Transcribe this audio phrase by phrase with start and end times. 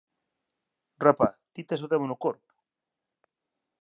[1.05, 2.51] Rapaz, ti tes o demo no corpo?